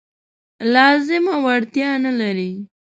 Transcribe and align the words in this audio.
لازمه 0.73 1.35
وړتیا 1.45 1.89
نه 2.05 2.11
لري. 2.19 2.51